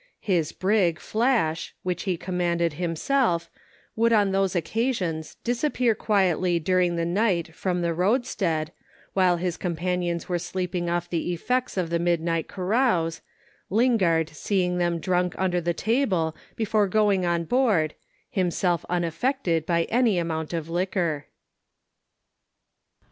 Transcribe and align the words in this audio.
His 0.21 0.51
brig 0.51 0.97
Flash, 0.99 1.75
which 1.83 2.05
he 2.09 2.17
commanded 2.17 2.73
himself, 2.73 3.51
would 3.95 4.11
on 4.11 4.31
those 4.31 4.55
occasions 4.55 5.37
disappear 5.43 5.93
quietly 5.93 6.57
during 6.57 6.95
the 6.95 7.05
night 7.05 7.53
from 7.53 7.81
the 7.83 7.93
roadstead 7.93 8.71
while 9.13 9.37
his 9.37 9.57
companions 9.57 10.27
were 10.27 10.39
sleeping 10.39 10.89
off 10.89 11.07
the 11.07 11.31
effects 11.33 11.77
of 11.77 11.91
the 11.91 11.99
midnight 11.99 12.47
carouse, 12.47 13.21
Lingard 13.69 14.29
seeing 14.29 14.79
them 14.79 14.97
drunk 14.97 15.35
under 15.37 15.61
the 15.61 15.71
table 15.71 16.35
before 16.55 16.87
going 16.87 17.23
on 17.23 17.43
board, 17.43 17.93
himself 18.31 18.83
unaffected 18.89 19.67
by 19.67 19.83
any 19.83 20.17
amount 20.17 20.51
of 20.51 20.67
liquor. 20.67 21.27